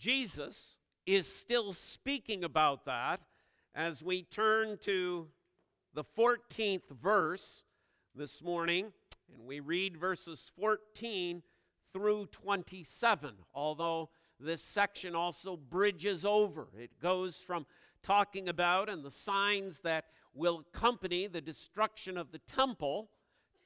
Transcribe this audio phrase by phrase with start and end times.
[0.00, 3.20] Jesus is still speaking about that
[3.74, 5.28] as we turn to
[5.92, 7.64] the 14th verse
[8.14, 8.94] this morning,
[9.30, 11.42] and we read verses 14
[11.92, 14.08] through 27, although
[14.38, 16.68] this section also bridges over.
[16.78, 17.66] It goes from
[18.02, 23.10] talking about and the signs that will accompany the destruction of the temple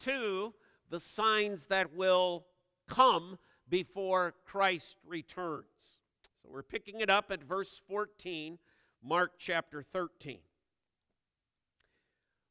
[0.01, 0.53] to
[0.91, 2.46] the signs that will
[2.89, 3.39] come
[3.69, 6.01] before Christ returns.
[6.45, 8.59] So we're picking it up at verse 14,
[9.02, 10.38] Mark chapter 13.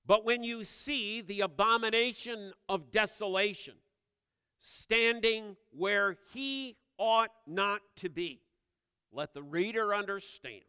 [0.05, 3.75] But when you see the abomination of desolation
[4.57, 8.41] standing where he ought not to be,
[9.11, 10.63] let the reader understand.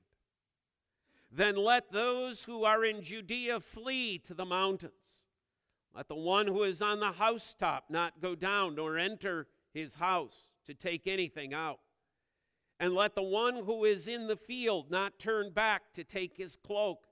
[1.32, 5.22] Then let those who are in Judea flee to the mountains.
[5.94, 10.48] Let the one who is on the housetop not go down nor enter his house
[10.66, 11.80] to take anything out.
[12.80, 16.56] And let the one who is in the field not turn back to take his
[16.56, 17.06] cloak.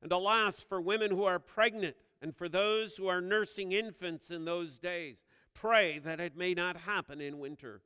[0.00, 4.44] And alas, for women who are pregnant and for those who are nursing infants in
[4.44, 7.82] those days, pray that it may not happen in winter.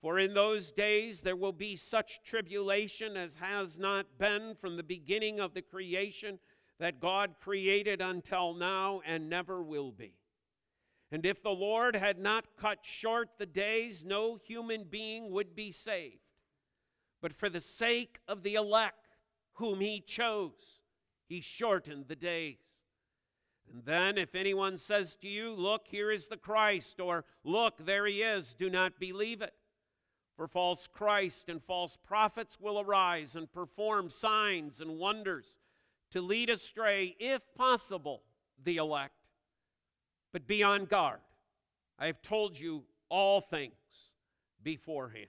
[0.00, 4.82] For in those days there will be such tribulation as has not been from the
[4.82, 6.38] beginning of the creation
[6.78, 10.14] that God created until now and never will be.
[11.12, 15.72] And if the Lord had not cut short the days, no human being would be
[15.72, 16.29] saved.
[17.20, 19.16] But for the sake of the elect
[19.54, 20.82] whom he chose,
[21.28, 22.80] he shortened the days.
[23.72, 28.06] And then, if anyone says to you, Look, here is the Christ, or Look, there
[28.06, 29.54] he is, do not believe it.
[30.36, 35.58] For false Christ and false prophets will arise and perform signs and wonders
[36.12, 38.22] to lead astray, if possible,
[38.62, 39.28] the elect.
[40.32, 41.20] But be on guard.
[41.98, 43.74] I have told you all things
[44.62, 45.28] beforehand.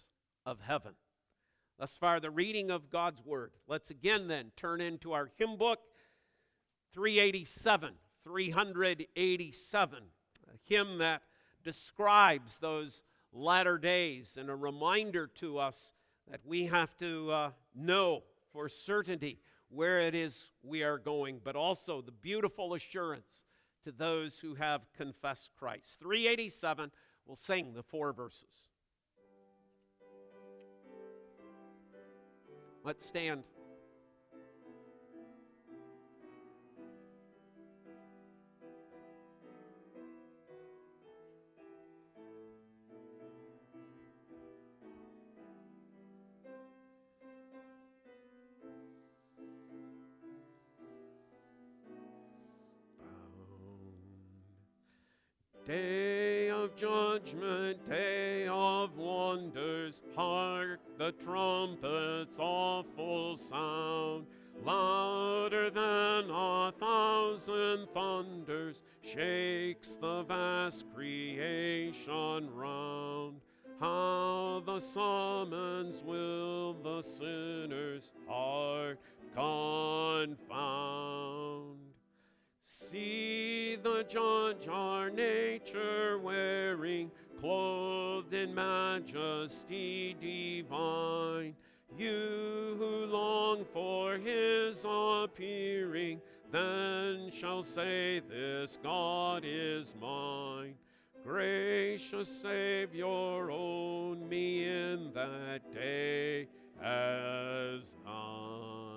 [0.45, 0.93] of heaven.
[1.79, 3.51] Thus far, the reading of God's Word.
[3.67, 5.79] Let's again then turn into our hymn book,
[6.93, 7.93] 387.
[8.23, 9.97] 387,
[10.47, 11.21] a hymn that
[11.63, 13.03] describes those
[13.33, 15.93] latter days and a reminder to us
[16.29, 21.55] that we have to uh, know for certainty where it is we are going, but
[21.55, 23.43] also the beautiful assurance
[23.83, 25.99] to those who have confessed Christ.
[25.99, 26.91] 387,
[27.25, 28.70] we'll sing the four verses.
[32.83, 33.43] Let's stand.
[55.71, 64.25] Day of judgment, day of wonders, hark the trumpet's awful sound.
[64.65, 73.39] Louder than a thousand thunders shakes the vast creation round.
[73.79, 78.99] How the summons will the sinner's heart
[79.33, 80.41] confound.
[82.89, 91.55] See the judge our nature wearing, clothed in majesty divine.
[91.95, 96.21] You who long for his appearing,
[96.51, 100.73] then shall say, This God is mine.
[101.23, 106.47] Gracious Savior, own me in that day
[106.81, 108.90] as thine.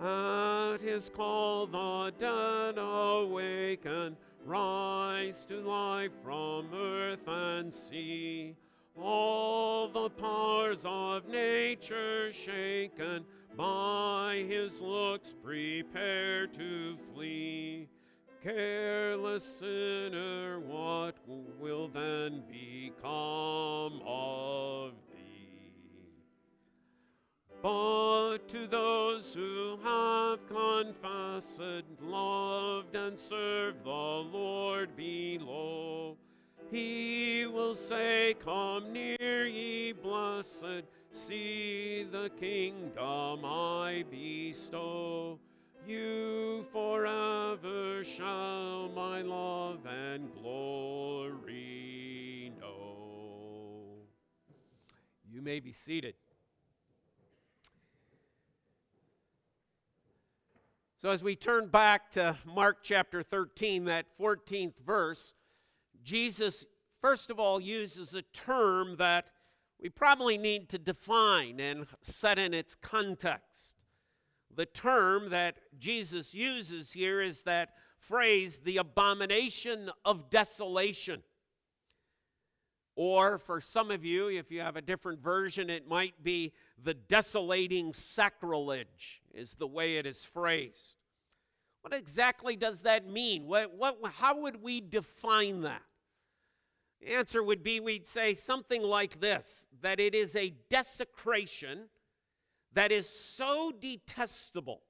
[0.00, 8.54] At his call the dead awaken, rise to life from earth and sea.
[8.96, 13.24] All the powers of nature shaken,
[13.56, 17.88] by his looks prepare to flee.
[18.40, 24.92] Careless sinner, what will then become of
[27.62, 36.16] but to those who have confessed, loved, and served the Lord below,
[36.70, 45.38] he will say, Come near, ye blessed, see the kingdom I bestow.
[45.86, 51.32] You forever shall my love and glory
[52.60, 54.02] know.
[55.26, 56.14] You may be seated.
[61.00, 65.32] So, as we turn back to Mark chapter 13, that 14th verse,
[66.02, 66.66] Jesus,
[67.00, 69.26] first of all, uses a term that
[69.80, 73.74] we probably need to define and set in its context.
[74.52, 81.22] The term that Jesus uses here is that phrase, the abomination of desolation.
[82.96, 86.52] Or for some of you, if you have a different version, it might be
[86.82, 90.96] the desolating sacrilege, is the way it is phrased.
[91.82, 93.46] What exactly does that mean?
[93.46, 95.82] What, what, how would we define that?
[97.00, 101.88] The answer would be we'd say something like this that it is a desecration
[102.72, 104.82] that is so detestable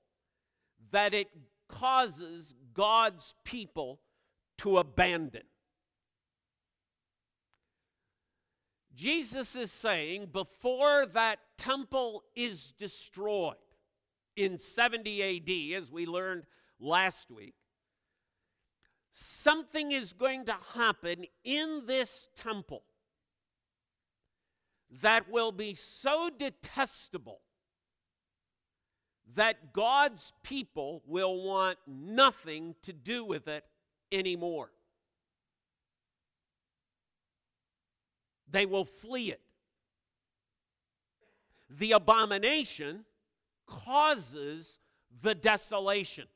[0.90, 1.28] that it
[1.68, 4.00] causes God's people
[4.58, 5.42] to abandon.
[8.94, 13.54] Jesus is saying before that temple is destroyed
[14.38, 16.44] in 70 AD, as we learned
[16.78, 17.54] last week,
[19.10, 22.84] something is going to happen in this temple
[25.02, 27.40] that will be so detestable
[29.34, 33.64] that God's people will want nothing to do with it
[34.12, 34.70] anymore.
[38.48, 39.40] They will flee it.
[41.68, 43.04] The abomination
[43.68, 44.80] causes
[45.22, 46.26] the desolation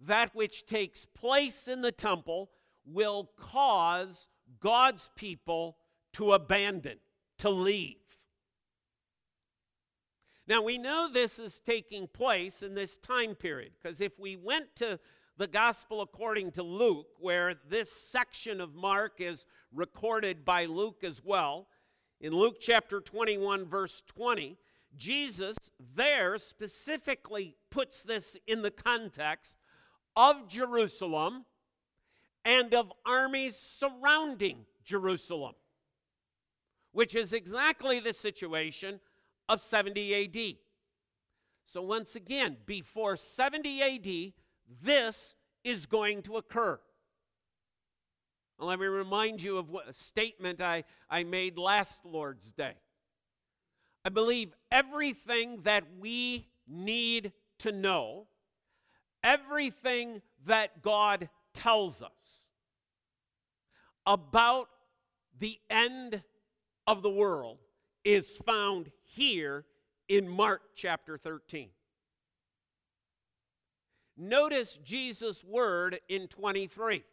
[0.00, 2.50] that which takes place in the temple
[2.84, 4.28] will cause
[4.60, 5.76] God's people
[6.14, 6.98] to abandon,
[7.38, 7.96] to leave.
[10.46, 14.74] Now, we know this is taking place in this time period because if we went
[14.76, 14.98] to
[15.36, 21.22] the gospel according to Luke, where this section of Mark is recorded by Luke as
[21.22, 21.68] well,
[22.20, 24.56] in Luke chapter 21, verse 20,
[24.96, 25.56] Jesus
[25.94, 29.56] there specifically puts this in the context
[30.16, 31.44] of Jerusalem
[32.44, 35.54] and of armies surrounding Jerusalem,
[36.92, 39.00] which is exactly the situation
[39.48, 40.56] of 70 AD.
[41.64, 44.32] So, once again, before 70 AD,
[44.82, 46.80] this is going to occur.
[48.58, 52.74] Well, let me remind you of what, a statement I, I made last Lord's Day.
[54.08, 58.26] I believe everything that we need to know
[59.22, 62.46] everything that God tells us
[64.06, 64.70] about
[65.38, 66.22] the end
[66.86, 67.58] of the world
[68.02, 69.66] is found here
[70.08, 71.68] in Mark chapter 13.
[74.16, 77.04] Notice Jesus' word in 23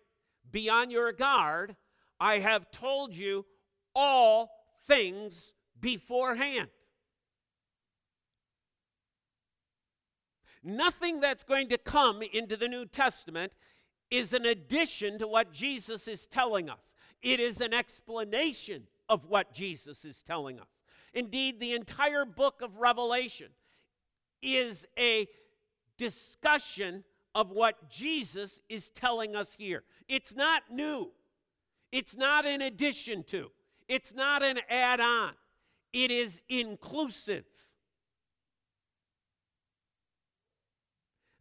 [0.50, 1.76] Be on your guard,
[2.22, 3.46] I have told you
[3.94, 4.50] all
[4.88, 5.52] things
[5.82, 6.70] beforehand.
[10.68, 13.54] Nothing that's going to come into the New Testament
[14.10, 19.54] is an addition to what Jesus is telling us, it is an explanation of what
[19.54, 20.68] Jesus is telling us.
[21.14, 23.50] Indeed, the entire book of Revelation
[24.42, 25.28] is a
[25.98, 27.04] discussion
[27.36, 29.84] of what Jesus is telling us here.
[30.08, 31.12] It's not new,
[31.92, 33.52] it's not an addition to,
[33.88, 35.34] it's not an add on,
[35.94, 37.46] it is inclusive.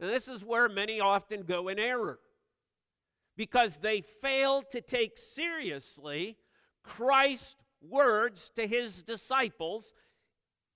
[0.05, 2.19] And this is where many often go in error
[3.39, 6.37] because they fail to take seriously
[6.83, 9.95] Christ's words to his disciples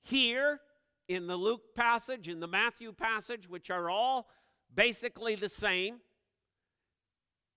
[0.02, 0.60] here
[1.08, 4.30] in the Luke passage, in the Matthew passage, which are all
[4.74, 5.96] basically the same.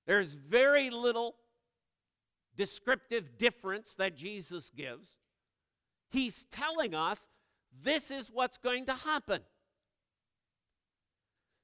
[0.06, 1.36] There's very little
[2.58, 5.16] descriptive difference that Jesus gives.
[6.10, 7.30] He's telling us
[7.82, 9.40] this is what's going to happen.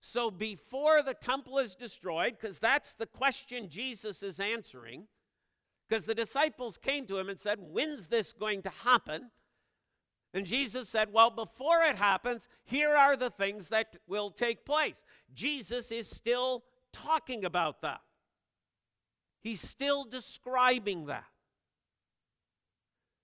[0.08, 5.08] So before the temple is destroyed, because that's the question Jesus is answering,
[5.88, 9.32] because the disciples came to him and said, When's this going to happen?
[10.34, 15.04] And Jesus said, Well, before it happens, here are the things that will take place.
[15.34, 18.00] Jesus is still talking about that,
[19.42, 21.26] he's still describing that.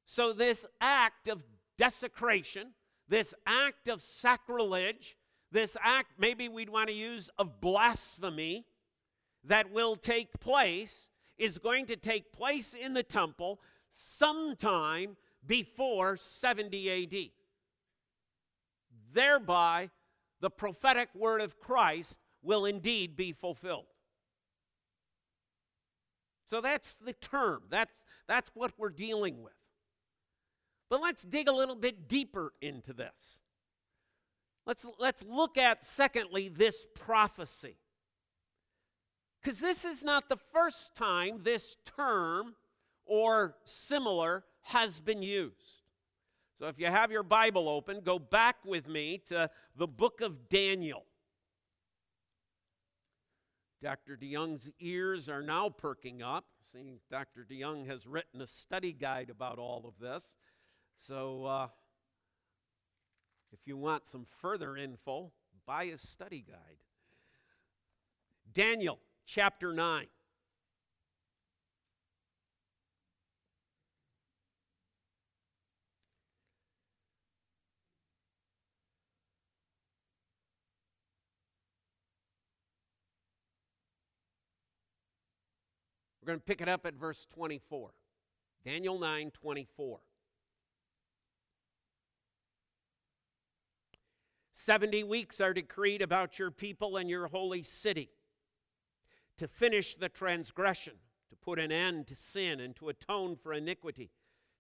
[0.06, 1.44] So, this act of
[1.78, 2.74] desecration,
[3.08, 5.16] this act of sacrilege,
[5.54, 8.66] this act, maybe we'd want to use, of blasphemy
[9.46, 13.62] that will take place is going to take place in the temple
[13.94, 17.30] sometime before 70 AD.
[19.14, 19.90] Thereby,
[20.42, 23.86] the prophetic word of Christ will indeed be fulfilled.
[26.46, 27.64] So that's the term.
[27.70, 29.54] That's, that's what we're dealing with.
[30.90, 33.40] But let's dig a little bit deeper into this.
[34.66, 37.76] Let's, let's look at, secondly, this prophecy.
[39.42, 42.56] Because this is not the first time this term
[43.06, 45.84] or similar has been used.
[46.58, 50.48] So if you have your Bible open, go back with me to the book of
[50.48, 51.04] Daniel.
[53.82, 54.16] Dr.
[54.16, 56.46] DeYoung's ears are now perking up.
[56.62, 57.46] See, Dr.
[57.50, 60.36] DeYoung has written a study guide about all of this.
[60.96, 61.68] So uh,
[63.54, 65.32] if you want some further info,
[65.66, 66.78] buy a study guide.
[68.52, 70.08] Daniel chapter 9.
[86.22, 87.92] We're going to pick it up at verse 24.
[88.66, 90.00] Daniel 9 24.
[94.64, 98.10] 70 weeks are decreed about your people and your holy city
[99.38, 100.94] to finish the transgression,
[101.30, 104.10] to put an end to sin, and to atone for iniquity,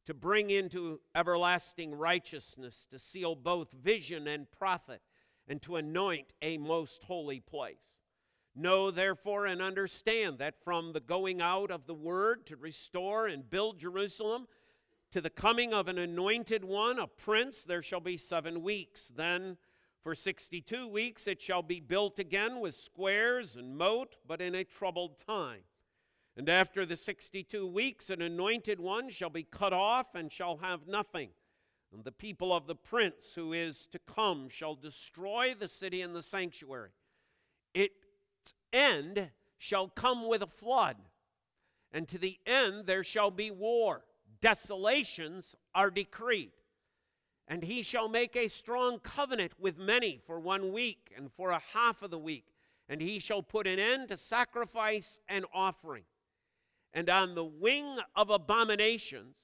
[0.06, 5.02] to bring into everlasting righteousness, to seal both vision and prophet,
[5.48, 8.02] and to anoint a most holy place.
[8.54, 13.50] Know therefore and understand that from the going out of the word to restore and
[13.50, 14.48] build Jerusalem,
[15.12, 19.10] to the coming of an anointed one, a prince, there shall be seven weeks.
[19.16, 19.56] Then
[20.04, 24.66] for 62 weeks it shall be built again with squares and moat, but in a
[24.66, 25.62] troubled time.
[26.36, 30.88] And after the 62 weeks, an anointed one shall be cut off and shall have
[30.88, 31.30] nothing.
[31.94, 36.16] And the people of the prince who is to come shall destroy the city and
[36.16, 36.90] the sanctuary.
[37.74, 37.94] Its
[38.74, 40.98] end shall come with a flood,
[41.92, 44.04] and to the end there shall be war.
[44.42, 46.52] Desolations are decreed.
[47.48, 51.62] And he shall make a strong covenant with many for one week and for a
[51.74, 52.46] half of the week.
[52.88, 56.04] And he shall put an end to sacrifice and offering.
[56.94, 59.36] And on the wing of abominations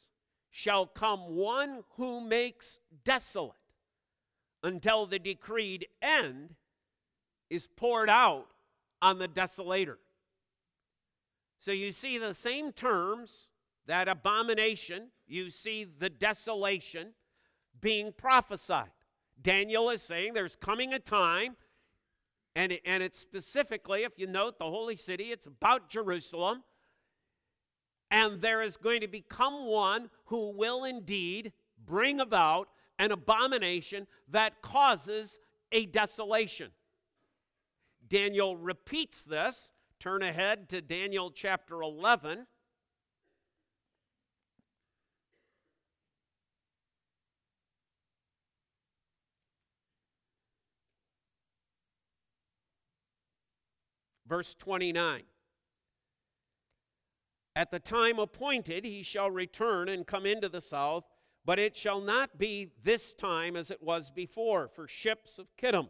[0.50, 3.56] shall come one who makes desolate
[4.64, 6.56] until the decreed end
[7.50, 8.48] is poured out
[9.02, 9.98] on the desolator.
[11.60, 13.50] So you see the same terms
[13.86, 17.10] that abomination, you see the desolation
[17.82, 18.92] being prophesied.
[19.42, 21.56] Daniel is saying there's coming a time,
[22.56, 26.64] and, and it's specifically, if you note the holy city, it's about Jerusalem.
[28.12, 31.54] And there is going to become one who will indeed
[31.86, 35.40] bring about an abomination that causes
[35.72, 36.72] a desolation.
[38.08, 39.72] Daniel repeats this.
[40.00, 42.48] Turn ahead to Daniel chapter 11.
[54.30, 55.24] Verse 29.
[57.56, 61.04] At the time appointed, he shall return and come into the south,
[61.44, 65.90] but it shall not be this time as it was before, for ships of Kittim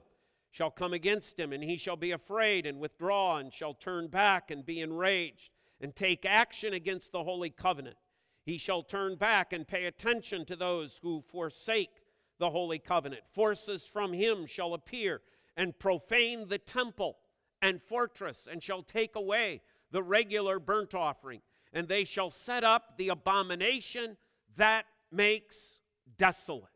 [0.51, 4.49] shall come against him, and he shall be afraid and withdraw, and shall turn back
[4.49, 7.97] and be enraged, and take action against the holy covenant.
[8.45, 12.01] He shall turn back and pay attention to those who forsake
[12.39, 13.23] the holy covenant.
[13.31, 15.21] Forces from him shall appear
[15.55, 17.18] and profane the temple
[17.61, 19.61] and fortress, and shall take away
[19.91, 21.41] the regular burnt offering,
[21.73, 24.17] and they shall set up the abomination
[24.55, 25.79] that makes
[26.17, 26.69] desolate.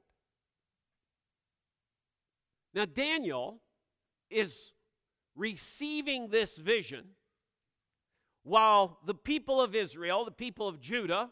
[2.74, 3.62] Now, Daniel
[4.30, 4.72] is
[5.36, 7.06] receiving this vision
[8.44, 11.32] while the people of Israel, the people of Judah,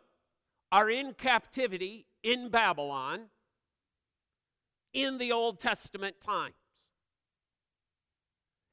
[0.72, 3.26] are in captivity in Babylon
[4.94, 6.56] in the Old Testament times.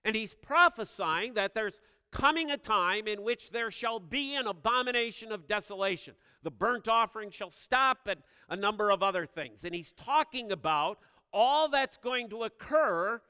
[0.08, 5.30] And he's prophesying that there's coming a time in which there shall be an abomination
[5.30, 6.14] of desolation.
[6.42, 9.64] The burnt offering shall stop, and a number of other things.
[9.64, 10.98] And he's talking about
[11.30, 13.20] all that's going to occur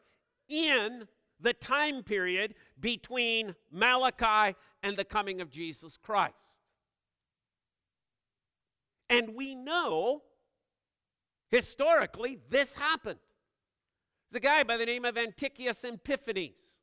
[0.49, 1.08] in
[1.40, 6.61] the time period between Malachi and the coming of Jesus Christ.
[9.11, 10.23] And we know
[11.49, 13.18] historically this happened.
[14.30, 16.80] There's a guy by the name of Antiochus Epiphanes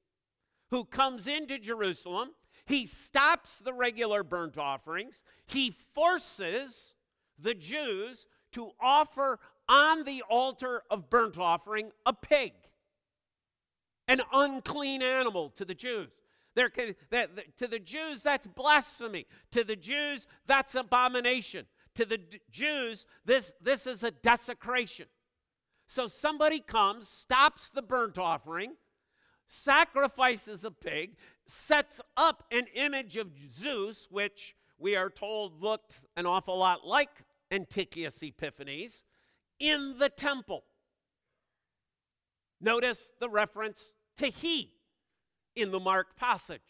[0.72, 2.30] who comes into Jerusalem.
[2.66, 5.22] He stops the regular burnt offerings.
[5.46, 6.96] He forces
[7.38, 12.54] the Jews to offer on the altar of burnt offering a pig,
[14.08, 16.10] an unclean animal to the Jews.
[16.56, 19.28] There can, that, to the Jews, that's blasphemy.
[19.52, 21.66] To the Jews, that's abomination.
[21.96, 25.08] To the Jews, this, this is a desecration.
[25.88, 28.76] So somebody comes, stops the burnt offering,
[29.48, 31.16] sacrifices a pig,
[31.48, 37.24] sets up an image of Zeus, which we are told looked an awful lot like
[37.52, 39.04] Antiochus Epiphanes,
[39.60, 40.64] in the temple.
[42.60, 44.74] Notice the reference to he
[45.56, 46.62] in the Mark passage.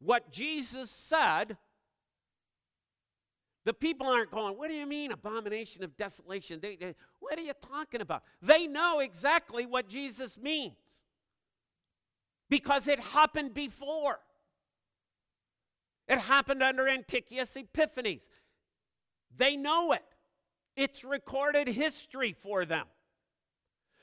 [0.00, 1.56] What Jesus said,
[3.68, 6.58] the people aren't going, What do you mean, abomination of desolation?
[6.58, 8.22] They, they, what are you talking about?
[8.40, 10.72] They know exactly what Jesus means
[12.48, 14.20] because it happened before.
[16.08, 18.26] It happened under Antiochus Epiphanes.
[19.36, 20.14] They know it,
[20.74, 22.86] it's recorded history for them.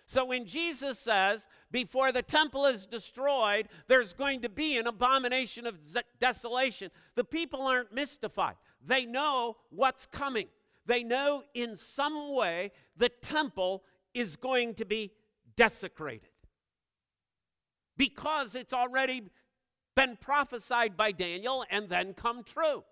[0.06, 5.66] So when Jesus says, before the temple is destroyed, there's going to be an abomination
[5.66, 5.80] of
[6.20, 8.58] desolation, the people aren't mystified.
[8.86, 10.48] They know what's coming.
[10.86, 15.12] They know in some way the temple is going to be
[15.56, 16.30] desecrated
[17.98, 19.24] because it's already
[19.96, 22.84] been prophesied by Daniel and then come true.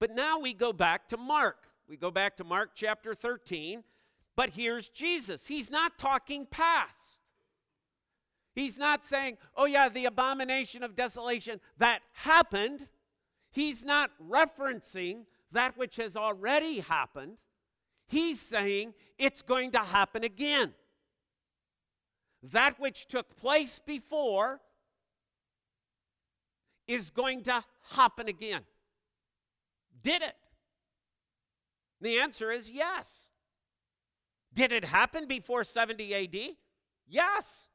[0.00, 1.66] But now we go back to Mark.
[1.88, 3.84] We go back to Mark chapter 13,
[4.36, 5.46] but here's Jesus.
[5.46, 7.13] He's not talking past.
[8.54, 12.88] He's not saying, oh, yeah, the abomination of desolation that happened.
[13.50, 17.38] He's not referencing that which has already happened.
[18.06, 20.74] He's saying it's going to happen again.
[22.42, 24.60] That which took place before
[26.86, 28.62] is going to happen again.
[30.02, 30.36] Did it?
[32.00, 33.28] The answer is yes.
[34.52, 36.56] Did it happen before 70 AD?
[37.08, 37.68] Yes.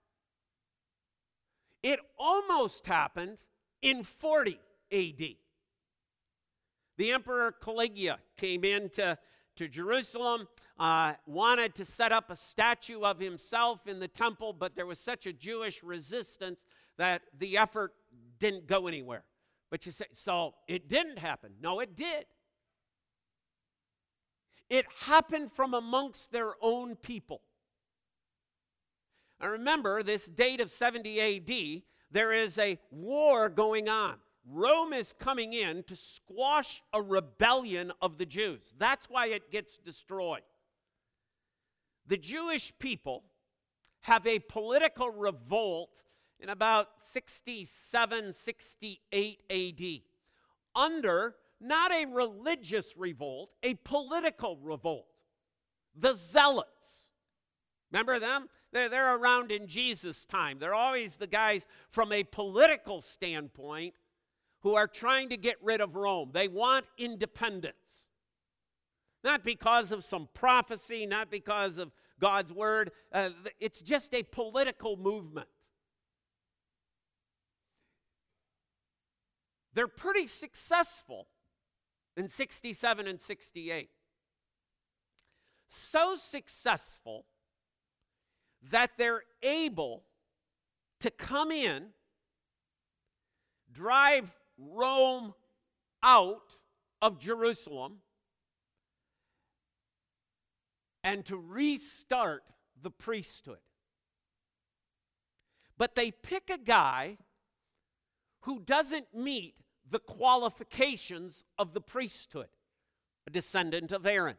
[1.82, 3.38] It almost happened
[3.82, 4.60] in 40
[4.92, 5.36] AD.
[6.98, 9.18] The Emperor Caligula came into
[9.56, 14.76] to Jerusalem, uh, wanted to set up a statue of himself in the temple, but
[14.76, 16.66] there was such a Jewish resistance
[16.98, 17.94] that the effort
[18.38, 19.24] didn't go anywhere.
[19.70, 21.54] But you say, so it didn't happen.
[21.62, 22.26] No, it did.
[24.70, 27.42] It happened from amongst their own people.
[29.42, 34.16] Now remember, this date of 70 AD, there is a war going on.
[34.46, 38.74] Rome is coming in to squash a rebellion of the Jews.
[38.78, 40.42] That's why it gets destroyed.
[42.08, 43.24] The Jewish people
[44.02, 46.04] have a political revolt
[46.40, 50.02] in about 67, 68 AD
[50.76, 55.06] under not a religious revolt, a political revolt.
[55.96, 57.12] The Zealots.
[57.92, 58.48] Remember them?
[58.72, 60.60] They're, they're around in Jesus' time.
[60.60, 63.96] They're always the guys from a political standpoint
[64.62, 66.32] who are trying to get rid of Rome.
[66.34, 68.08] They want independence.
[69.24, 72.92] Not because of some prophecy, not because of God's word.
[73.12, 73.30] Uh,
[73.60, 75.48] it's just a political movement.
[79.74, 81.28] They're pretty successful
[82.18, 83.90] in 67 and 68.
[85.70, 87.26] So successful
[88.72, 90.04] that they're able
[91.00, 91.88] to come in,
[93.72, 95.34] drive Rome
[96.04, 96.58] out
[97.02, 98.00] of Jerusalem,
[101.04, 102.44] and to restart
[102.82, 103.60] the priesthood.
[105.78, 107.18] But they pick a guy
[108.42, 109.56] who doesn't meet
[109.90, 112.50] the qualifications of the priesthood,
[113.26, 114.38] a descendant of Aaron.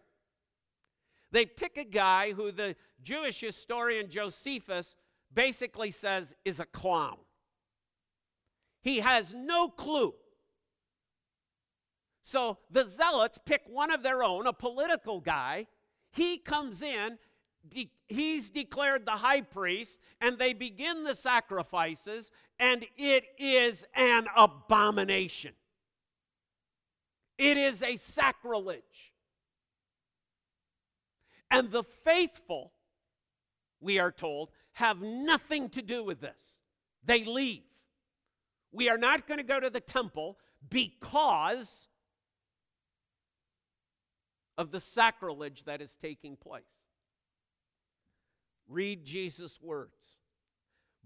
[1.33, 4.97] They pick a guy who the Jewish historian Josephus
[5.33, 7.19] basically says is a clown.
[8.83, 10.15] He has no clue.
[12.23, 15.67] So the zealots pick one of their own, a political guy.
[16.13, 17.19] He comes in,
[17.69, 24.27] de- he's declared the high priest, and they begin the sacrifices, and it is an
[24.37, 25.53] abomination.
[27.39, 29.10] It is a sacrilege.
[31.51, 32.73] And the faithful,
[33.81, 36.59] we are told, have nothing to do with this.
[37.05, 37.63] They leave.
[38.73, 41.89] We are not going to go to the temple because
[44.57, 46.63] of the sacrilege that is taking place.
[48.69, 50.19] Read Jesus' words.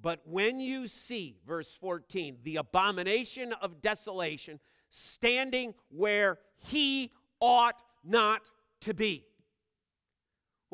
[0.00, 8.42] But when you see, verse 14, the abomination of desolation standing where he ought not
[8.80, 9.24] to be.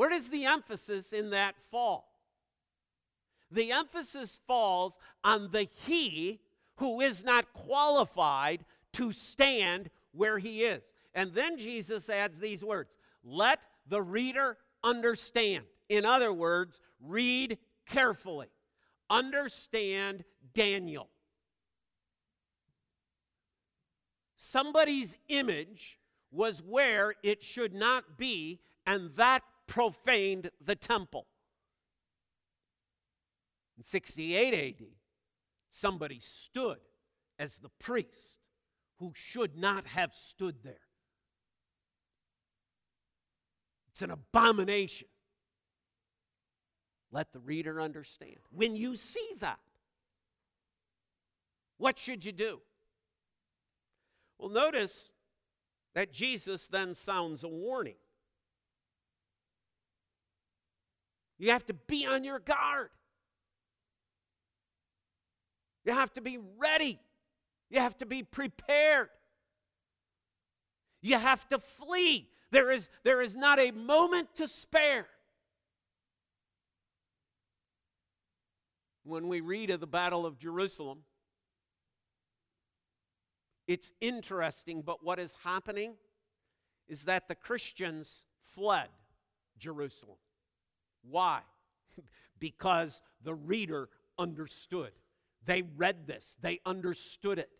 [0.00, 2.10] Where does the emphasis in that fall?
[3.50, 6.40] The emphasis falls on the he
[6.76, 10.80] who is not qualified to stand where he is.
[11.14, 15.66] And then Jesus adds these words let the reader understand.
[15.90, 18.48] In other words, read carefully.
[19.10, 21.10] Understand Daniel.
[24.34, 25.98] Somebody's image
[26.30, 31.28] was where it should not be, and that profaned the temple.
[33.78, 34.86] In 68 AD,
[35.70, 36.78] somebody stood
[37.38, 38.40] as the priest
[38.98, 40.88] who should not have stood there.
[43.90, 45.06] It's an abomination.
[47.12, 48.38] Let the reader understand.
[48.50, 49.60] When you see that,
[51.78, 52.60] what should you do?
[54.36, 55.12] Well, notice
[55.94, 57.94] that Jesus then sounds a warning.
[61.40, 62.90] You have to be on your guard.
[65.86, 67.00] You have to be ready.
[67.70, 69.08] You have to be prepared.
[71.00, 72.28] You have to flee.
[72.50, 75.06] There is, there is not a moment to spare.
[79.04, 81.04] When we read of the Battle of Jerusalem,
[83.66, 85.94] it's interesting, but what is happening
[86.86, 88.88] is that the Christians fled
[89.56, 90.18] Jerusalem.
[91.08, 91.40] Why?
[92.38, 94.92] because the reader understood.
[95.46, 97.50] They read this, they understood it.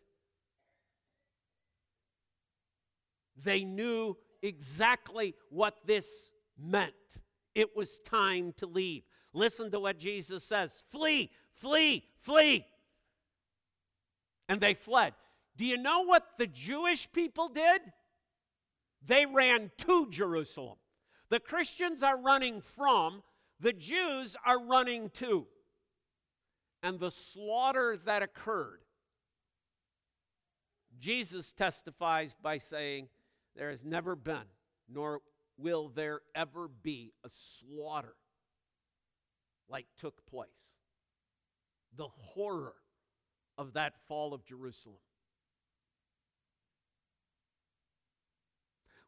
[3.42, 6.92] They knew exactly what this meant.
[7.54, 9.02] It was time to leave.
[9.32, 12.66] Listen to what Jesus says flee, flee, flee.
[14.48, 15.14] And they fled.
[15.56, 17.80] Do you know what the Jewish people did?
[19.06, 20.76] They ran to Jerusalem.
[21.28, 23.22] The Christians are running from,
[23.60, 25.46] the Jews are running too.
[26.82, 28.80] and the slaughter that occurred,
[30.98, 33.08] Jesus testifies by saying,
[33.54, 34.48] There has never been,
[34.88, 35.20] nor
[35.58, 38.14] will there ever be, a slaughter
[39.68, 40.74] like took place.
[41.96, 42.74] The horror
[43.58, 44.96] of that fall of Jerusalem.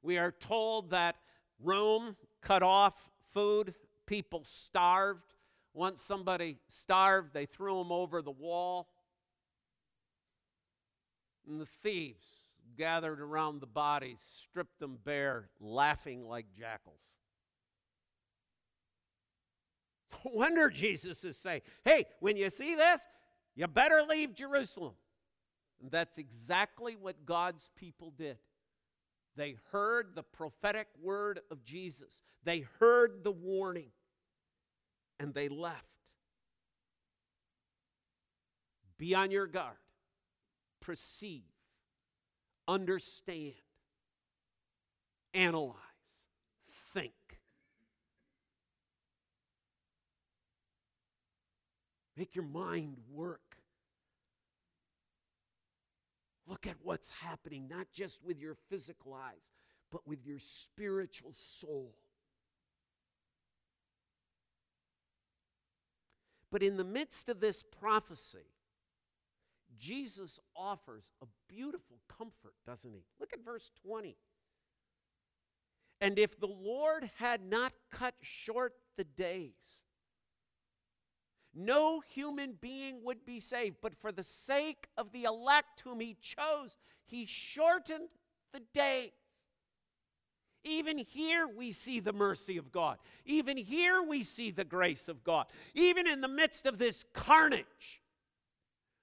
[0.03, 1.17] We are told that
[1.63, 2.95] Rome cut off
[3.33, 3.75] food,
[4.13, 5.33] people starved.
[5.73, 8.89] Once somebody starved, they threw him over the wall.
[11.49, 12.27] And the thieves
[12.77, 17.01] gathered around the bodies, stripped them bare, laughing like jackals.
[20.27, 23.01] No wonder Jesus is saying, hey, when you see this,
[23.55, 24.93] you better leave Jerusalem.
[25.81, 28.37] And that's exactly what God's people did.
[29.37, 33.89] They heard the prophetic word of Jesus, they heard the warning
[35.23, 35.87] and they left.
[38.99, 39.77] Be on your guard,
[40.81, 41.45] perceive,
[42.67, 43.55] understand,
[45.33, 45.77] analyze,
[46.93, 47.13] think.
[52.17, 53.41] Make your mind work.
[56.47, 59.53] Look at what's happening, not just with your physical eyes,
[59.91, 61.95] but with your spiritual soul.
[66.53, 68.47] But in the midst of this prophecy,
[69.79, 73.05] Jesus offers a beautiful comfort, doesn't he?
[73.19, 74.17] Look at verse 20.
[76.03, 79.81] And if the Lord had not cut short the days,
[81.55, 83.77] no human being would be saved.
[83.81, 88.09] But for the sake of the elect whom he chose, he shortened
[88.53, 89.13] the days.
[90.65, 92.99] Even here we see the mercy of God.
[93.25, 95.47] Even here we see the grace of God.
[95.75, 98.01] Even in the midst of this carnage,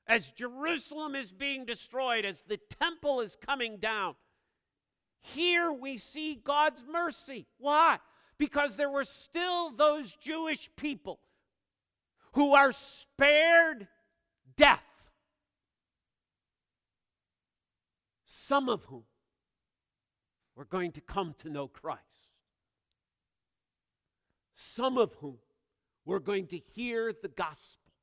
[0.07, 4.15] as Jerusalem is being destroyed, as the temple is coming down,
[5.21, 7.45] here we see God's mercy.
[7.57, 7.99] Why?
[8.37, 11.19] Because there were still those Jewish people
[12.33, 13.87] who are spared
[14.55, 14.79] death,
[18.25, 19.03] some of whom
[20.59, 22.33] were going to come to know Christ.
[24.55, 25.37] Some of whom
[26.03, 27.93] were going to hear the gospel.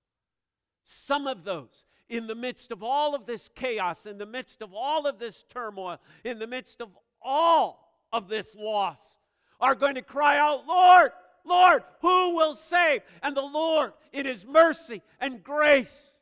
[0.83, 4.73] Some of those, in the midst of all of this chaos, in the midst of
[4.73, 6.89] all of this turmoil, in the midst of
[7.21, 9.19] all of this loss,
[9.61, 11.11] are going to cry out, Lord,
[11.45, 13.03] Lord, who will save?
[13.23, 16.17] And the Lord, in his mercy and grace,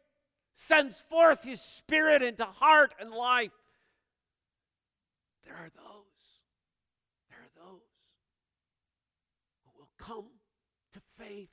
[0.53, 3.53] sends forth his spirit into heart and life.
[5.45, 6.05] There are those,
[7.29, 7.83] there are those
[9.65, 10.27] who will come
[10.93, 11.51] to faith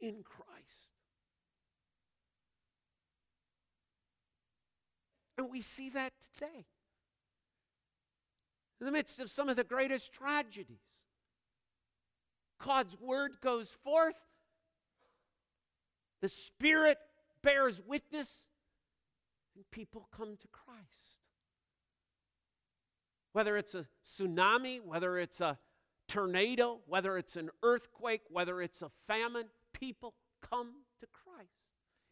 [0.00, 0.90] in Christ.
[5.38, 6.66] And we see that today.
[8.80, 10.76] In the midst of some of the greatest tragedies,
[12.64, 14.16] God's word goes forth.
[16.20, 16.98] The Spirit
[17.42, 18.48] bears witness,
[19.54, 21.18] and people come to Christ.
[23.32, 25.58] Whether it's a tsunami, whether it's a
[26.12, 31.48] tornado, whether it's an earthquake, whether it's a famine, people come to Christ.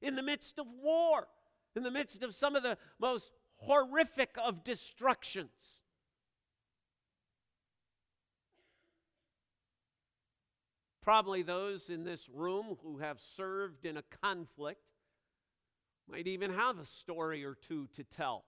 [0.01, 1.29] In the midst of war,
[1.77, 5.83] in the midst of some of the most horrific of destructions.
[11.03, 14.81] Probably those in this room who have served in a conflict
[16.11, 18.45] might even have a story or two to tell.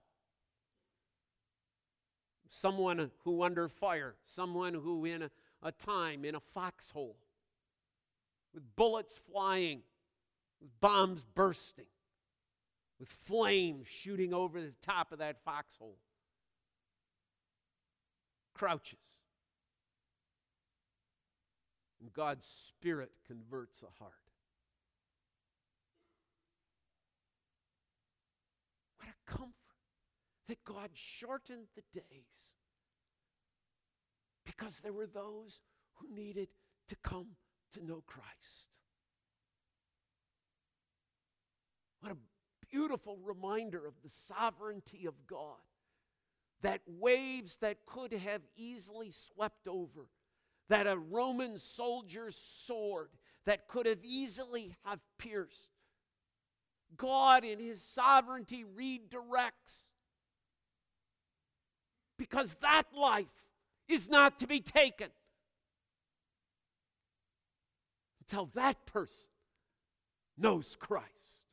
[2.49, 5.31] Someone who under fire, someone who in a,
[5.62, 7.16] a time in a foxhole,
[8.53, 9.83] with bullets flying,
[10.61, 11.87] with bombs bursting,
[12.98, 15.98] with flames shooting over the top of that foxhole,
[18.55, 19.18] crouches.
[22.01, 24.14] And God's Spirit converts a heart.
[28.98, 29.55] What a comfort
[30.48, 32.53] that God shortened the days
[34.45, 35.61] because there were those
[35.95, 36.49] who needed
[36.89, 37.29] to come
[37.73, 38.79] to know Christ.
[42.01, 42.17] What a
[42.71, 45.59] beautiful reminder of the sovereignty of God.
[46.63, 50.07] That waves that could have easily swept over,
[50.69, 53.09] that a Roman soldier's sword
[53.47, 55.71] that could have easily have pierced.
[56.97, 59.89] God in his sovereignty redirects.
[62.17, 63.27] Because that life
[63.93, 65.09] is not to be taken
[68.21, 69.29] until that person
[70.39, 71.45] knows Christ.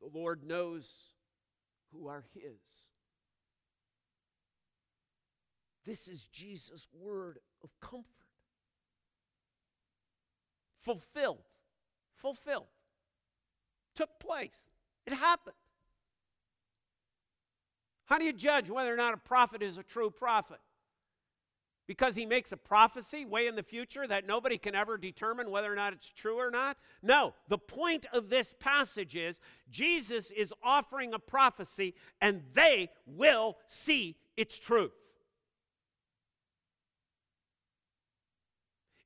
[0.00, 1.14] The Lord knows
[1.92, 2.90] who are His.
[5.84, 8.06] This is Jesus' word of comfort.
[10.80, 11.42] Fulfilled.
[12.14, 12.68] Fulfilled.
[13.94, 14.70] Took place.
[15.06, 15.56] It happened.
[18.10, 20.58] How do you judge whether or not a prophet is a true prophet?
[21.86, 25.72] Because he makes a prophecy way in the future that nobody can ever determine whether
[25.72, 26.76] or not it's true or not?
[27.02, 27.34] No.
[27.48, 29.38] The point of this passage is
[29.70, 34.92] Jesus is offering a prophecy and they will see its truth.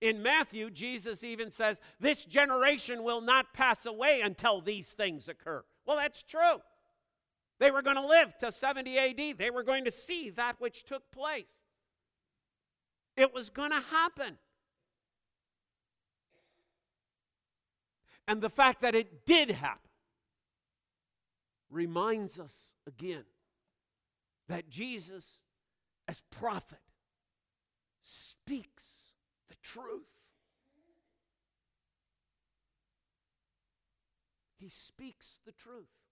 [0.01, 5.65] In Matthew, Jesus even says, This generation will not pass away until these things occur.
[5.87, 6.61] Well, that's true.
[7.61, 9.39] They were going to live to 70 AD.
[9.39, 11.53] They were going to see that which took place.
[13.17, 14.39] It was going to happen.
[18.27, 19.91] And the fact that it did happen
[21.71, 23.25] reminds us again
[24.49, 25.41] that Jesus,
[26.09, 26.79] as prophet,
[28.03, 29.13] speaks
[29.49, 30.03] the truth.
[34.57, 36.04] He speaks the truth.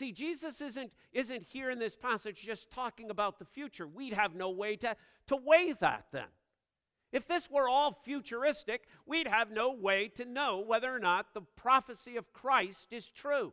[0.00, 3.86] See, Jesus isn't, isn't here in this passage just talking about the future.
[3.86, 6.28] We'd have no way to, to weigh that then.
[7.12, 11.42] If this were all futuristic, we'd have no way to know whether or not the
[11.42, 13.52] prophecy of Christ is true.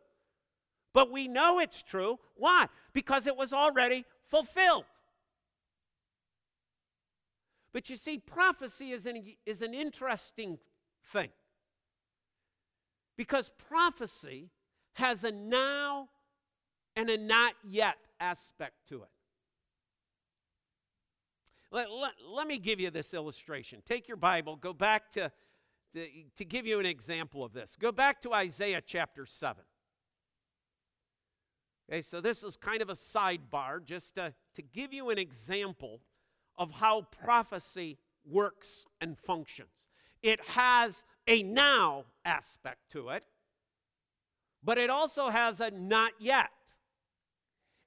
[0.93, 2.17] But we know it's true.
[2.38, 2.67] Why?
[2.93, 4.86] Because it was already fulfilled.
[7.73, 10.60] But you see, prophecy is an, is an interesting
[11.03, 11.31] thing.
[13.17, 14.49] Because prophecy
[14.93, 16.07] has a now
[16.97, 19.10] and a not yet aspect to it.
[21.71, 23.83] Let, let, let, me give you this illustration.
[23.86, 25.31] Take your Bible, go back to,
[25.93, 27.77] to, to give you an example of this.
[27.79, 29.63] Go back to Isaiah chapter 7.
[31.89, 36.01] Okay, so this is kind of a sidebar just to, to give you an example
[36.57, 39.88] of how prophecy works and functions.
[40.23, 43.23] It has a now aspect to it,
[44.63, 46.49] but it also has a not yet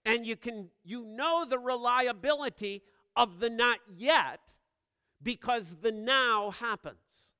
[0.04, 2.82] and you can you know the reliability
[3.16, 4.52] of the not yet
[5.22, 7.32] because the now happens.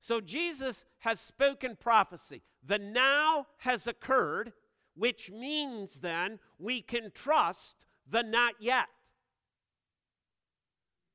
[0.00, 2.42] So Jesus has spoken prophecy.
[2.64, 4.52] The now has occurred,
[4.94, 7.76] which means then we can trust
[8.08, 8.88] the not yet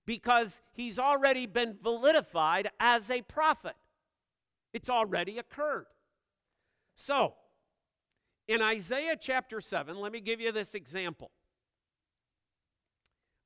[0.05, 3.75] because he's already been validified as a prophet.
[4.73, 5.87] It's already occurred.
[6.95, 7.35] So,
[8.47, 11.31] in Isaiah chapter 7, let me give you this example.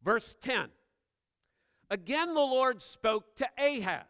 [0.03, 0.69] Verse 10
[1.89, 4.05] Again, the Lord spoke to Ahaz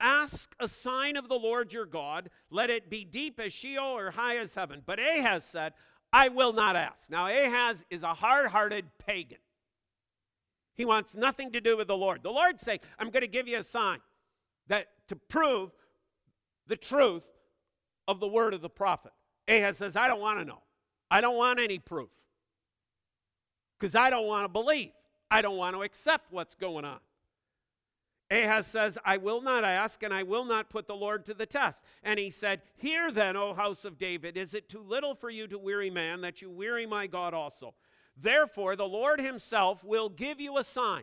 [0.00, 4.12] Ask a sign of the Lord your God, let it be deep as Sheol or
[4.12, 4.82] high as heaven.
[4.84, 5.74] But Ahaz said,
[6.12, 7.10] I will not ask.
[7.10, 9.38] Now, Ahaz is a hard hearted pagan.
[10.74, 12.22] He wants nothing to do with the Lord.
[12.22, 13.98] The Lord say, I'm going to give you a sign
[14.68, 15.70] that to prove
[16.66, 17.28] the truth
[18.08, 19.12] of the word of the prophet.
[19.50, 20.62] Ahaz says, I don't want to know.
[21.10, 22.10] I don't want any proof.
[23.78, 24.92] Because I don't want to believe.
[25.30, 27.00] I don't want to accept what's going on.
[28.30, 31.46] Ahaz says, I will not ask, and I will not put the Lord to the
[31.46, 31.82] test.
[32.04, 35.48] And he said, Hear then, O house of David, is it too little for you
[35.48, 37.74] to weary man, that you weary my God also?
[38.16, 41.02] Therefore, the Lord himself will give you a sign.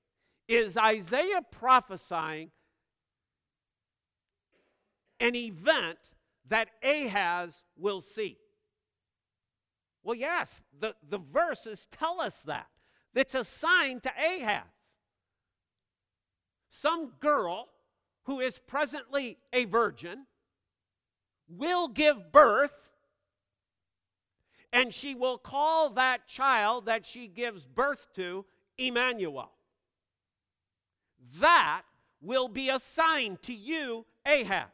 [0.51, 2.51] Is Isaiah prophesying
[5.21, 5.97] an event
[6.49, 8.37] that Ahaz will see?
[10.03, 12.67] Well, yes, the, the verses tell us that.
[13.15, 14.65] It's a sign to Ahaz.
[16.67, 17.69] Some girl
[18.23, 20.25] who is presently a virgin
[21.47, 22.89] will give birth,
[24.73, 28.45] and she will call that child that she gives birth to
[28.77, 29.53] Emmanuel.
[31.39, 31.83] That
[32.21, 34.67] will be a sign to you, Ahaz.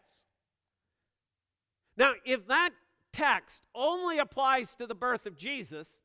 [1.95, 2.71] Now, if that
[3.11, 5.99] text only applies to the birth of Jesus,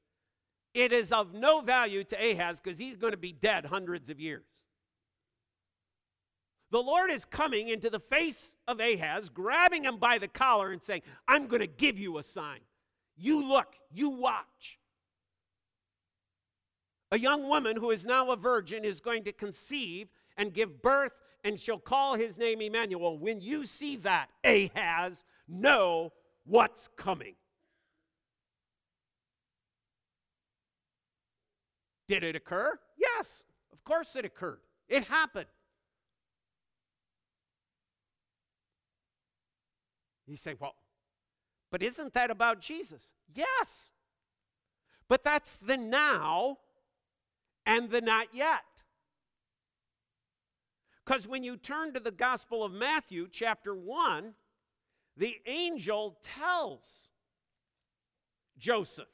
[0.74, 4.18] it is of no value to Ahaz because he's going to be dead hundreds of
[4.18, 4.44] years.
[6.70, 10.82] The Lord is coming into the face of Ahaz, grabbing him by the collar and
[10.82, 12.60] saying, I'm going to give you a sign.
[13.14, 14.78] You look, you watch.
[17.10, 21.12] A young woman who is now a virgin is going to conceive and give birth,
[21.44, 23.18] and she'll call his name Emmanuel.
[23.18, 26.12] When you see that, Ahaz, know
[26.44, 27.34] what's coming.
[32.08, 32.78] Did it occur?
[32.96, 34.60] Yes, of course it occurred.
[34.88, 35.46] It happened.
[40.26, 40.74] You say, well,
[41.70, 43.12] but isn't that about Jesus?
[43.34, 43.90] Yes.
[45.08, 46.58] But that's the now
[47.66, 48.62] and the not yet.
[51.04, 54.34] Because when you turn to the Gospel of Matthew, chapter 1,
[55.16, 57.10] the angel tells
[58.56, 59.08] Joseph,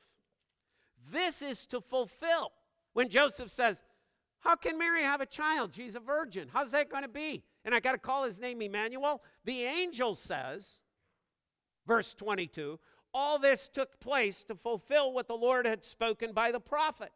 [1.10, 2.52] This is to fulfill.
[2.92, 3.82] When Joseph says,
[4.40, 5.72] How can Mary have a child?
[5.74, 6.48] She's a virgin.
[6.52, 7.42] How's that going to be?
[7.64, 9.22] And I got to call his name Emmanuel.
[9.44, 10.80] The angel says,
[11.86, 12.78] verse 22,
[13.12, 17.10] all this took place to fulfill what the Lord had spoken by the prophet.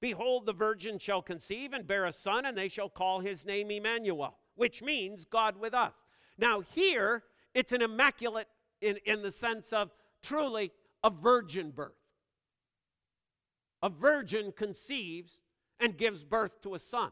[0.00, 3.70] Behold, the virgin shall conceive and bear a son, and they shall call his name
[3.70, 5.92] Emmanuel, which means God with us.
[6.38, 8.48] Now, here, it's an immaculate
[8.80, 9.90] in, in the sense of
[10.22, 10.72] truly
[11.04, 11.92] a virgin birth.
[13.82, 15.40] A virgin conceives
[15.78, 17.10] and gives birth to a son.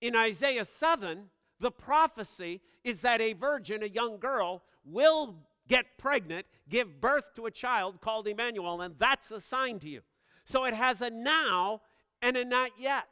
[0.00, 5.36] In Isaiah 7, the prophecy is that a virgin, a young girl, will
[5.68, 10.02] get pregnant, give birth to a child called Emmanuel, and that's a sign to you.
[10.44, 11.80] So it has a now
[12.22, 13.04] and a not yet.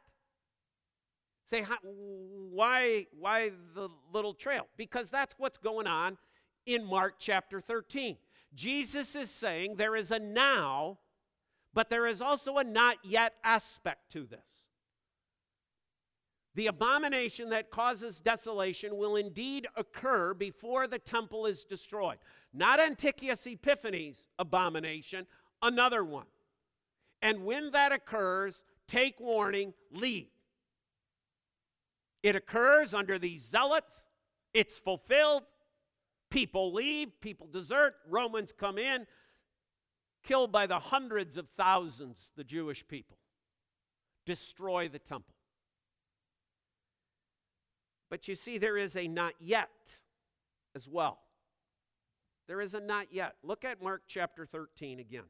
[1.49, 4.67] Say, why, why the little trail?
[4.77, 6.17] Because that's what's going on
[6.65, 8.17] in Mark chapter 13.
[8.55, 10.99] Jesus is saying there is a now,
[11.73, 14.67] but there is also a not yet aspect to this.
[16.55, 22.19] The abomination that causes desolation will indeed occur before the temple is destroyed.
[22.53, 25.25] Not Antiochus Epiphanes' abomination,
[25.63, 26.27] another one.
[27.23, 30.27] And when that occurs, take warning, leave.
[32.21, 34.05] It occurs under these zealots,
[34.53, 35.43] it's fulfilled.
[36.29, 39.05] People leave, people desert, Romans come in,
[40.23, 43.17] killed by the hundreds of thousands the Jewish people,
[44.25, 45.35] destroy the temple.
[48.09, 49.69] But you see, there is a not yet
[50.75, 51.19] as well.
[52.47, 53.35] There is a not yet.
[53.43, 55.23] Look at Mark chapter 13 again.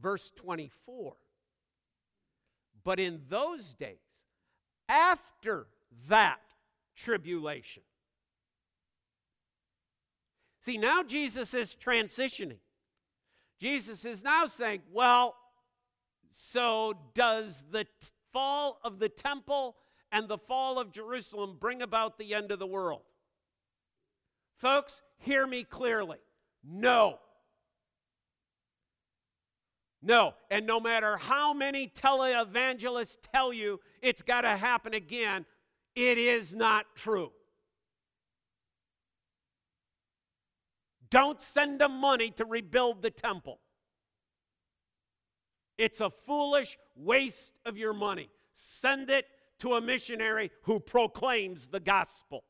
[0.00, 1.14] Verse 24.
[2.84, 3.98] But in those days,
[4.88, 5.66] after
[6.08, 6.40] that
[6.94, 7.82] tribulation.
[10.60, 12.58] See, now Jesus is transitioning.
[13.60, 15.36] Jesus is now saying, well,
[16.30, 17.90] so does the t-
[18.32, 19.76] fall of the temple
[20.12, 23.02] and the fall of Jerusalem bring about the end of the world?
[24.58, 26.18] Folks, hear me clearly.
[26.64, 27.18] No.
[30.06, 30.34] No.
[30.52, 35.44] And no matter how many televangelists tell you it's got to happen again,
[35.96, 37.32] it is not true.
[41.10, 43.58] Don't send them money to rebuild the temple.
[45.76, 48.30] It's a foolish waste of your money.
[48.52, 49.26] Send it
[49.58, 52.44] to a missionary who proclaims the gospel.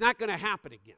[0.00, 0.94] It's not going to happen again.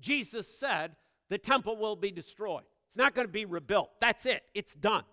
[0.00, 0.96] Jesus said
[1.28, 2.62] the temple will be destroyed.
[2.88, 3.90] It's not going to be rebuilt.
[4.00, 5.04] That's it, it's done.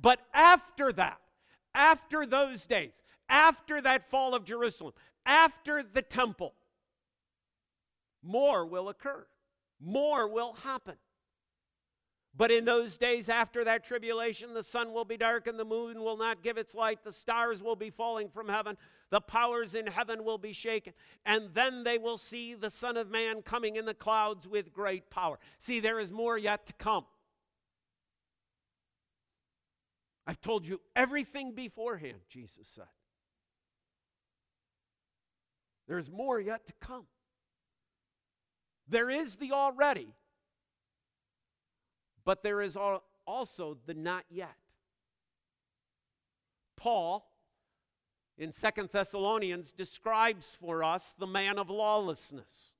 [0.00, 1.20] But after that,
[1.74, 2.94] after those days,
[3.28, 4.94] after that fall of Jerusalem,
[5.26, 6.54] after the temple,
[8.22, 9.26] more will occur.
[9.78, 10.94] More will happen.
[12.34, 16.00] But in those days after that tribulation, the sun will be dark and the moon
[16.00, 17.04] will not give its light.
[17.04, 18.78] The stars will be falling from heaven.
[19.10, 20.92] The powers in heaven will be shaken.
[21.24, 25.10] And then they will see the Son of Man coming in the clouds with great
[25.10, 25.38] power.
[25.58, 27.06] See, there is more yet to come.
[30.26, 32.88] I've told you everything beforehand, Jesus said.
[35.86, 37.06] There's more yet to come.
[38.88, 40.08] There is the already,
[42.24, 42.76] but there is
[43.24, 44.56] also the not yet.
[46.76, 47.24] Paul
[48.38, 52.72] in Second Thessalonians describes for us the man of lawlessness.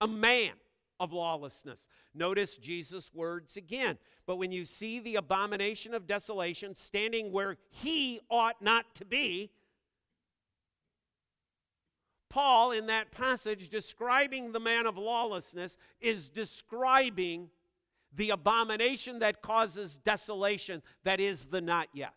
[0.00, 0.52] A man
[0.98, 1.86] of lawlessness.
[2.14, 3.98] Notice Jesus' words again.
[4.26, 9.50] But when you see the abomination of desolation standing where he ought not to be,
[12.28, 17.50] Paul, in that passage describing the man of lawlessness, is describing
[18.14, 22.14] the abomination that causes desolation, that is the not yet.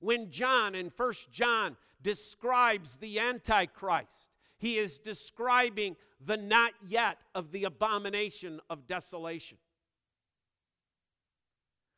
[0.00, 4.28] When John in First John describes the Antichrist,
[4.58, 9.58] he is describing the not yet of the abomination of desolation.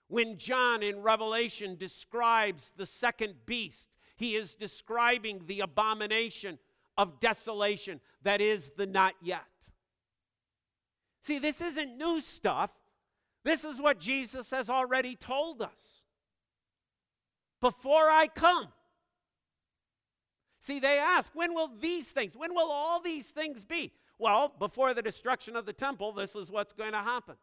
[0.09, 6.59] When John in Revelation describes the second beast, he is describing the abomination
[6.99, 9.45] of desolation that is the not yet.
[11.23, 12.71] See, this isn't new stuff.
[13.45, 16.03] This is what Jesus has already told us.
[17.61, 18.69] Before I come.
[20.61, 23.93] See, they ask, when will these things, when will all these things be?
[24.19, 27.37] Well, before the destruction of the temple, this is what's going to happen.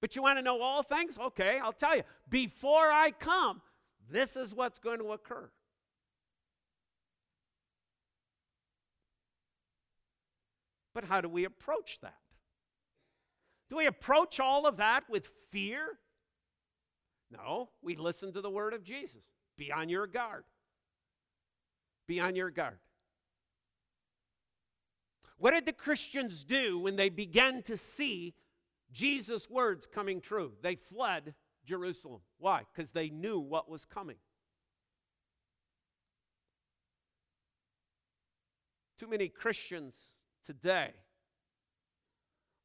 [0.00, 1.18] But you want to know all things?
[1.18, 2.02] Okay, I'll tell you.
[2.28, 3.62] Before I come,
[4.10, 5.50] this is what's going to occur.
[10.94, 12.18] But how do we approach that?
[13.68, 15.98] Do we approach all of that with fear?
[17.30, 19.30] No, we listen to the word of Jesus.
[19.56, 20.44] Be on your guard.
[22.06, 22.78] Be on your guard.
[25.38, 28.34] What did the Christians do when they began to see
[28.92, 30.52] Jesus' words coming true?
[30.60, 32.20] They fled Jerusalem.
[32.38, 32.62] Why?
[32.74, 34.16] Because they knew what was coming.
[38.98, 39.96] Too many Christians
[40.44, 40.90] today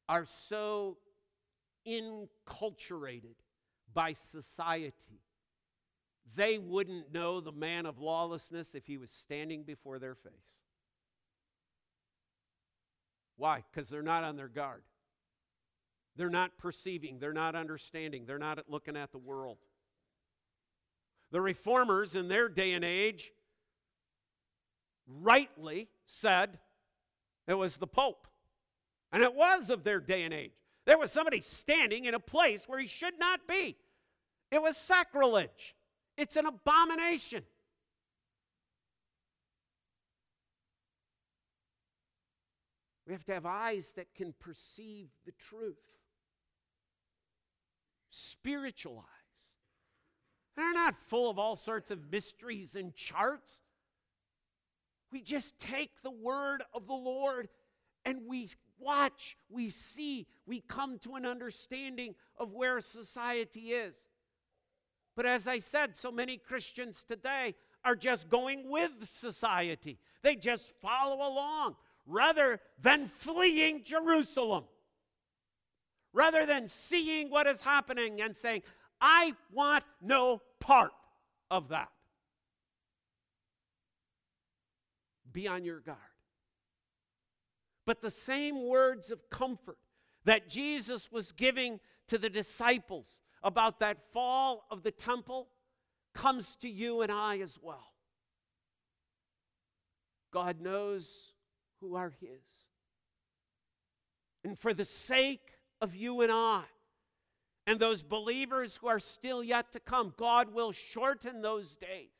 [0.08, 0.98] are so
[1.88, 3.36] inculturated
[3.96, 5.22] by society.
[6.36, 10.66] They wouldn't know the man of lawlessness if he was standing before their face.
[13.36, 13.64] Why?
[13.72, 14.82] Because they're not on their guard.
[16.14, 19.58] They're not perceiving, they're not understanding, they're not looking at the world.
[21.30, 23.32] The reformers in their day and age
[25.06, 26.58] rightly said
[27.46, 28.26] it was the Pope.
[29.10, 30.52] And it was of their day and age.
[30.84, 33.76] There was somebody standing in a place where he should not be.
[34.56, 35.76] It was sacrilege.
[36.16, 37.42] It's an abomination.
[43.06, 45.76] We have to have eyes that can perceive the truth
[48.08, 49.52] spiritual eyes.
[50.56, 53.60] They're not full of all sorts of mysteries and charts.
[55.12, 57.48] We just take the word of the Lord
[58.06, 58.48] and we
[58.78, 63.96] watch, we see, we come to an understanding of where society is.
[65.16, 67.54] But as I said, so many Christians today
[67.84, 69.98] are just going with society.
[70.22, 74.64] They just follow along rather than fleeing Jerusalem,
[76.12, 78.62] rather than seeing what is happening and saying,
[79.00, 80.92] I want no part
[81.50, 81.88] of that.
[85.32, 85.98] Be on your guard.
[87.86, 89.78] But the same words of comfort
[90.24, 95.46] that Jesus was giving to the disciples about that fall of the temple
[96.12, 97.92] comes to you and I as well.
[100.32, 101.32] God knows
[101.80, 102.66] who are His.
[104.42, 106.64] And for the sake of you and I,
[107.68, 112.10] and those believers who are still yet to come, God will shorten those days.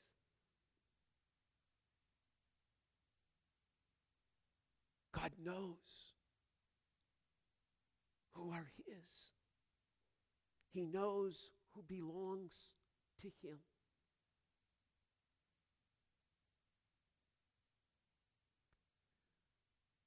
[5.12, 6.12] God knows
[8.34, 9.35] who are His.
[10.76, 12.74] He knows who belongs
[13.20, 13.56] to Him.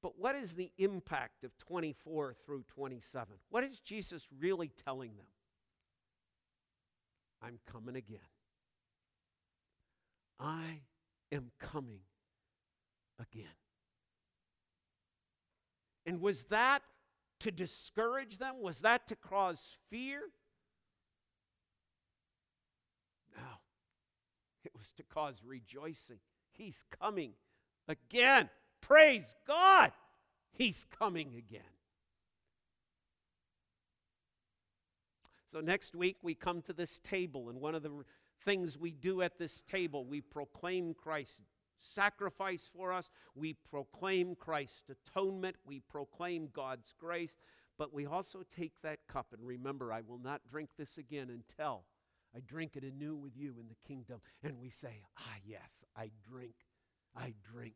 [0.04, 3.34] But what is the impact of 24 through 27?
[3.50, 5.26] What is Jesus really telling them?
[7.42, 8.20] I'm coming again.
[10.40, 10.82] I
[11.32, 12.02] am coming
[13.20, 13.48] again.
[16.06, 16.84] And was that
[17.40, 18.62] to discourage them?
[18.62, 20.22] Was that to cause fear?
[23.36, 23.44] No.
[24.64, 26.20] It was to cause rejoicing.
[26.52, 27.34] He's coming
[27.88, 28.50] again.
[28.82, 29.92] Praise God.
[30.52, 31.62] He's coming again.
[35.52, 38.04] So next week we come to this table, and one of the
[38.46, 41.42] things we do at this table, we proclaim Christ's
[41.80, 47.36] sacrifice for us, we proclaim Christ's atonement, we proclaim God's grace,
[47.78, 51.84] but we also take that cup and remember, I will not drink this again until
[52.36, 54.22] I drink it anew with you in the kingdom.
[54.44, 56.56] And we say, Ah, yes, I drink,
[57.16, 57.76] I drink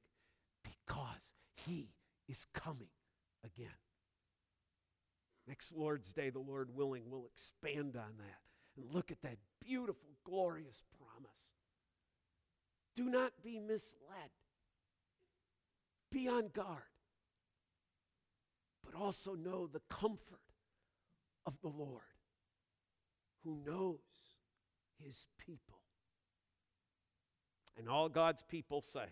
[0.63, 1.93] because he
[2.27, 2.89] is coming
[3.43, 3.77] again.
[5.47, 8.39] Next Lord's Day, the Lord willing, we'll expand on that
[8.77, 11.53] and look at that beautiful, glorious promise.
[12.95, 14.31] Do not be misled.
[16.11, 16.83] Be on guard.
[18.83, 20.39] But also know the comfort
[21.45, 22.01] of the Lord
[23.43, 23.99] who knows
[25.05, 25.79] his people.
[27.77, 29.07] And all God's people say,